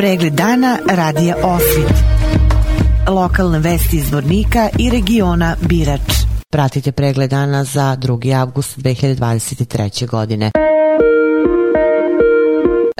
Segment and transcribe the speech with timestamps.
[0.00, 1.92] Pregled dana radija Osvit.
[3.08, 6.00] Lokalne vesti iz Vornika i regiona Birač.
[6.50, 8.40] Pratite pregled dana za 2.
[8.40, 10.06] avgust 2023.
[10.06, 10.50] godine.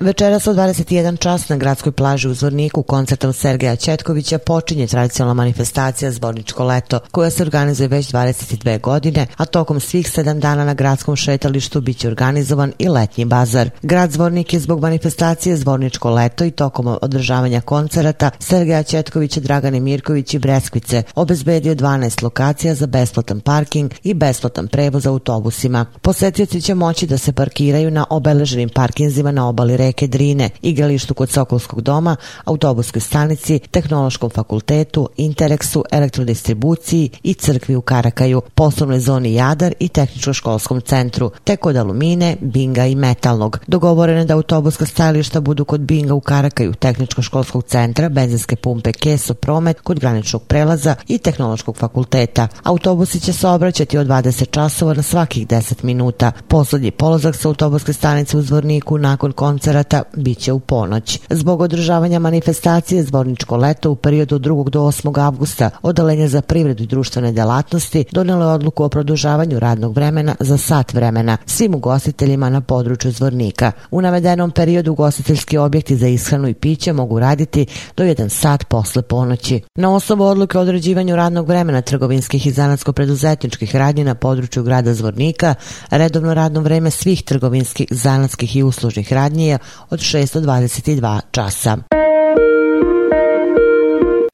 [0.00, 6.10] Večeras od 21 čas na gradskoj plaži u Zvorniku koncertom Sergeja Četkovića počinje tradicionalna manifestacija
[6.10, 11.16] Zvorničko leto koja se organizuje već 22 godine, a tokom svih 7 dana na gradskom
[11.16, 13.70] šetalištu biće organizovan i letnji bazar.
[13.82, 20.34] Grad Zvornik je zbog manifestacije Zvorničko leto i tokom održavanja koncerata Sergeja Četkovića, Dragane Mirković
[20.34, 25.86] i Breskvice obezbedio 12 lokacija za besplatan parking i besplatan prevoz autobusima.
[26.02, 31.14] Posetioci će moći da se parkiraju na obeleženim parkinzima na obali reke reke Drine, igralištu
[31.14, 39.34] kod Sokolskog doma, autobuskoj stanici, tehnološkom fakultetu, Intereksu, elektrodistribuciji i crkvi u Karakaju, poslovnoj zoni
[39.34, 43.58] Jadar i tehničko-školskom centru, te kod Alumine, Binga i Metalnog.
[43.66, 49.80] Dogovorene da autobuska stajališta budu kod Binga u Karakaju, tehničko-školskog centra, benzinske pumpe Keso Promet,
[49.80, 52.48] kod graničnog prelaza i tehnološkog fakulteta.
[52.62, 56.32] Autobusi će se obraćati od 20 časova na svakih 10 minuta.
[56.48, 61.20] Poslednji polazak sa autobuske stanice u Zvorniku nakon koncera koncerata biće u ponoć.
[61.30, 64.70] Zbog održavanja manifestacije Zvorničko leto u periodu od 2.
[64.70, 65.20] do 8.
[65.20, 70.58] avgusta Odalenje za privredu i društvene delatnosti donelo je odluku o produžavanju radnog vremena za
[70.58, 73.72] sat vremena svim ugostiteljima na području Zvornika.
[73.90, 79.02] U navedenom periodu ugostiteljski objekti za ishranu i piće mogu raditi do 1 sat posle
[79.02, 79.60] ponoći.
[79.74, 85.54] Na osnovu odluke o određivanju radnog vremena trgovinskih i zanatsko-preduzetničkih radnji na području grada Zvornika,
[85.90, 89.58] redovno radno vreme svih trgovinskih, zanatskih i uslužnih radnji je
[89.90, 91.99] od 622 časa.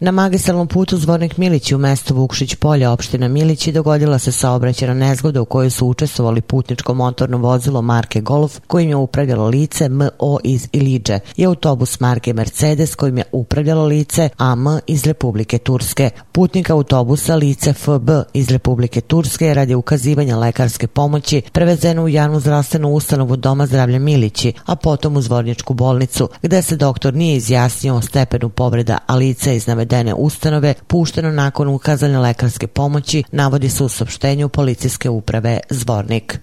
[0.07, 5.41] Na magistralnom putu Zvornik Milići u mestu Vukšić polja opština Milići dogodila se saobraćena nezgoda
[5.43, 10.69] u kojoj su učestvovali putničko motorno vozilo marke Golf kojim je upravljalo lice MO iz
[10.73, 16.11] Iliđe i autobus marke Mercedes kojim je upravljalo lice AM iz Republike Turske.
[16.33, 22.89] Putnik autobusa lice FB iz Republike Turske radi ukazivanja lekarske pomoći prevezeno u javnu zdravstvenu
[22.89, 28.03] ustanovu Doma zdravlja Milići, a potom u Zvorničku bolnicu, gde se doktor nije izjasnio o
[28.03, 33.89] stepenu povreda, a lice iz navedene ustanove pušteno nakon ukazane lekarske pomoći, navodi se u
[33.89, 36.39] saopštenju policijske uprave Zvornik.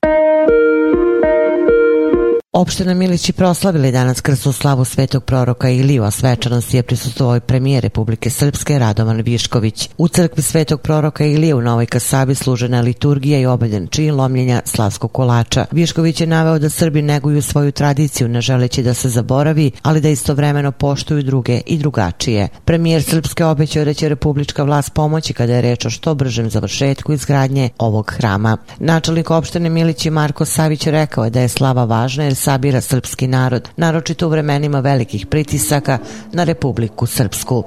[2.63, 8.29] Opština Milići proslavili danas krsnu slavu svetog proroka Iliju, a svečanosti je prisustovao premijer Republike
[8.29, 9.89] Srpske Radovan Višković.
[9.97, 15.11] U crkvi svetog proroka Ilije u Novoj Kasabi služena liturgija i obavljen čin lomljenja slavskog
[15.11, 15.65] kolača.
[15.71, 20.09] Višković je naveo da Srbi neguju svoju tradiciju, ne želeći da se zaboravi, ali da
[20.09, 22.47] istovremeno poštuju druge i drugačije.
[22.65, 27.13] Premijer Srpske obećao da će republička vlast pomoći kada je reč o što bržem završetku
[27.13, 28.57] izgradnje ovog hrama.
[28.79, 33.69] Načelnik opštine Milići Marko Savić rekao je da je slava važna jer sabira srpski narod,
[33.77, 35.97] naročito u vremenima velikih pritisaka
[36.33, 37.63] na Republiku Srpsku.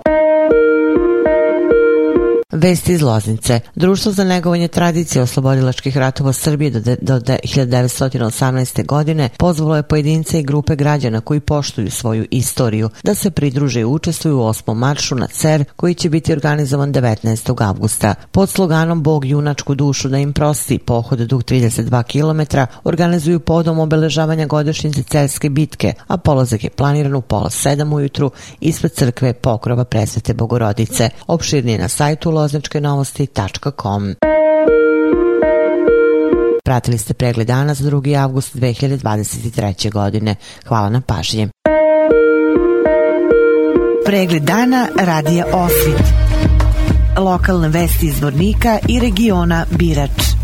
[2.56, 3.60] Vesti iz Loznice.
[3.74, 8.86] Društvo za negovanje tradicije oslobodilačkih ratova Srbije do, de, do de, 1918.
[8.86, 13.84] godine pozvalo je pojedince i grupe građana koji poštuju svoju istoriju da se pridruže i
[13.84, 17.68] učestvuju u osmom maršu na CER koji će biti organizovan 19.
[17.68, 18.14] avgusta.
[18.30, 24.46] Pod sloganom Bog junačku dušu da im prosti pohod dug 32 km organizuju podom obeležavanja
[24.46, 28.30] godišnjice Cerske bitke, a polazak je planiran u pola sedam ujutru
[28.60, 31.10] ispred crkve Pokrova presvete Bogorodice.
[31.26, 34.14] Opširnije na sajtu lozničkenovosti.com.
[36.64, 38.22] Pratili ste pregled dana za 2.
[38.22, 39.92] avgust 2023.
[39.92, 40.34] godine.
[40.66, 41.48] Hvala na pažnje.
[44.06, 46.06] Pregled dana radija Osvit.
[47.18, 50.35] Lokalne vesti iz Vornika i regiona Birač.